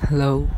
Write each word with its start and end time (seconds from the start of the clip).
Hello. 0.00 0.48